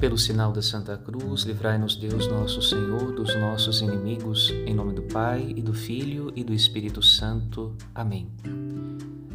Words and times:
Pelo 0.00 0.16
sinal 0.16 0.50
da 0.50 0.62
Santa 0.62 0.96
Cruz, 0.96 1.42
livrai-nos 1.42 1.94
Deus 1.94 2.26
nosso 2.26 2.62
Senhor 2.62 3.12
dos 3.12 3.36
nossos 3.36 3.82
inimigos, 3.82 4.48
em 4.64 4.72
nome 4.72 4.94
do 4.94 5.02
Pai 5.02 5.52
e 5.54 5.60
do 5.60 5.74
Filho 5.74 6.32
e 6.34 6.42
do 6.42 6.54
Espírito 6.54 7.02
Santo. 7.02 7.76
Amém. 7.94 8.32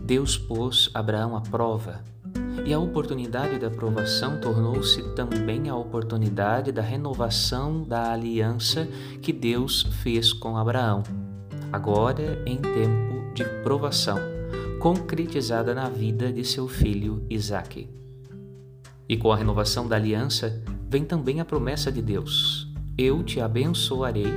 Deus 0.03 0.39
pôs 0.39 0.89
Abraão 0.91 1.37
à 1.37 1.41
prova, 1.41 2.03
e 2.65 2.73
a 2.73 2.79
oportunidade 2.79 3.59
da 3.59 3.69
provação 3.69 4.41
tornou-se 4.41 5.03
também 5.13 5.69
a 5.69 5.75
oportunidade 5.75 6.71
da 6.71 6.81
renovação 6.81 7.83
da 7.83 8.11
aliança 8.11 8.87
que 9.21 9.31
Deus 9.31 9.83
fez 10.01 10.33
com 10.33 10.57
Abraão, 10.57 11.03
agora 11.71 12.41
em 12.43 12.57
tempo 12.57 13.33
de 13.35 13.45
provação, 13.61 14.17
concretizada 14.79 15.75
na 15.75 15.89
vida 15.89 16.33
de 16.33 16.43
seu 16.43 16.67
filho 16.67 17.23
Isaque. 17.29 17.87
E 19.07 19.15
com 19.15 19.31
a 19.31 19.35
renovação 19.35 19.87
da 19.87 19.95
aliança 19.95 20.61
vem 20.89 21.03
também 21.03 21.39
a 21.39 21.45
promessa 21.45 21.91
de 21.91 22.01
Deus: 22.01 22.67
Eu 22.97 23.23
te 23.23 23.39
abençoarei 23.39 24.33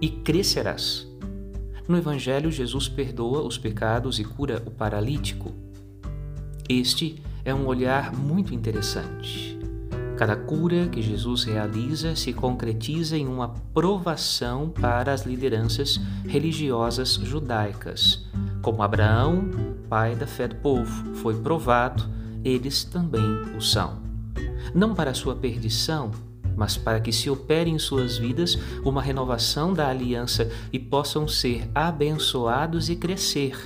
e 0.00 0.08
crescerás. 0.08 1.06
No 1.86 1.96
Evangelho, 1.96 2.50
Jesus 2.50 2.88
perdoa 2.88 3.42
os 3.42 3.58
pecados 3.58 4.18
e 4.18 4.24
cura 4.24 4.62
o 4.66 4.70
paralítico. 4.70 5.52
Este 6.68 7.22
é 7.44 7.54
um 7.54 7.66
olhar 7.66 8.12
muito 8.14 8.54
interessante. 8.54 9.58
Cada 10.16 10.36
cura 10.36 10.88
que 10.88 11.02
Jesus 11.02 11.44
realiza 11.44 12.14
se 12.14 12.32
concretiza 12.32 13.18
em 13.18 13.26
uma 13.26 13.48
provação 13.74 14.70
para 14.70 15.12
as 15.12 15.26
lideranças 15.26 16.00
religiosas 16.26 17.14
judaicas. 17.14 18.24
Como 18.62 18.82
Abraão, 18.82 19.50
pai 19.88 20.14
da 20.14 20.26
fé 20.26 20.48
do 20.48 20.54
povo, 20.56 21.14
foi 21.16 21.34
provado 21.34 22.08
eles 22.44 22.84
também 22.84 23.24
o 23.56 23.60
são. 23.60 24.02
Não 24.74 24.94
para 24.94 25.14
sua 25.14 25.34
perdição, 25.34 26.10
mas 26.56 26.76
para 26.76 27.00
que 27.00 27.12
se 27.12 27.28
opere 27.30 27.70
em 27.70 27.78
suas 27.78 28.18
vidas 28.18 28.56
uma 28.84 29.02
renovação 29.02 29.72
da 29.72 29.88
aliança 29.88 30.50
e 30.72 30.78
possam 30.78 31.26
ser 31.26 31.68
abençoados 31.74 32.88
e 32.88 32.96
crescer. 32.96 33.56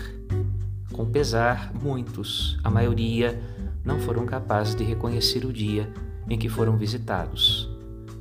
Com 0.92 1.06
pesar, 1.06 1.72
muitos, 1.74 2.58
a 2.64 2.70
maioria, 2.70 3.40
não 3.84 3.98
foram 4.00 4.26
capazes 4.26 4.74
de 4.74 4.84
reconhecer 4.84 5.44
o 5.44 5.52
dia 5.52 5.90
em 6.28 6.38
que 6.38 6.48
foram 6.48 6.76
visitados. 6.76 7.68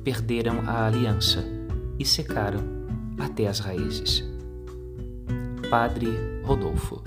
Perderam 0.02 0.62
a 0.66 0.86
aliança 0.86 1.44
e 1.98 2.04
secaram 2.04 2.60
até 3.18 3.48
as 3.48 3.58
raízes. 3.58 4.24
Padre 5.68 6.08
Rodolfo 6.44 7.02